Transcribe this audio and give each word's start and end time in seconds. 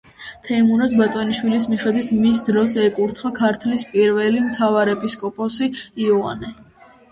თეიმურაზ 0.45 0.95
ბატონიშვილის 1.01 1.67
მიხედვით 1.73 2.09
მის 2.23 2.39
დროს 2.47 2.73
ეკურთხა 2.87 3.33
ქართლის 3.41 3.85
პირველი 3.93 4.43
მთავარეპისკოპოსი 4.49 5.71
იოანე. 6.09 6.55